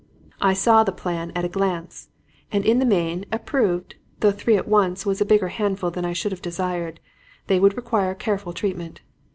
"I 0.41 0.53
saw 0.53 0.83
the 0.83 0.91
plan 0.91 1.31
at 1.35 1.45
a 1.45 1.47
glance, 1.47 2.09
and, 2.51 2.65
in 2.65 2.79
the 2.79 2.87
main, 2.87 3.23
approved, 3.31 3.97
though 4.21 4.31
three 4.31 4.57
at 4.57 4.67
once 4.67 5.05
was 5.05 5.21
a 5.21 5.25
bigger 5.25 5.49
handful 5.49 5.91
than 5.91 6.05
I 6.05 6.11
should 6.13 6.31
have 6.31 6.41
desired. 6.41 6.99
They 7.45 7.59
would 7.59 7.77
require 7.77 8.15
careful 8.15 8.51
treatment. 8.51 9.01